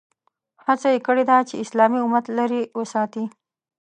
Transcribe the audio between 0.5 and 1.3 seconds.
هڅه یې کړې